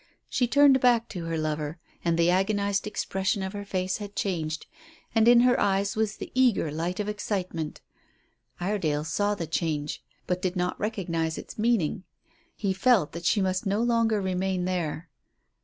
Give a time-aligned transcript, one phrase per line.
[0.29, 4.65] She turned back to her lover, and the agonized expression of her face had changed,
[5.13, 7.81] and in her eyes was the eager light of excitement.
[8.59, 12.03] Iredale saw the change, but did not recognize its meaning.
[12.55, 15.07] He felt that she must no longer remain there.